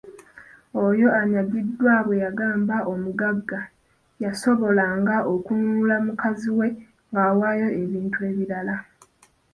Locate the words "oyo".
0.85-1.07